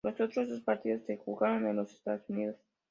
[0.03, 2.55] Los otros dos partidos se jugaron en los Estados Unidos.